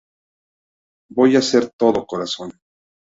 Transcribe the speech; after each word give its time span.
Voy 1.11 1.35
a 1.35 1.43
ser 1.43 1.69
todo 1.69 2.07
corazón. 2.07 2.51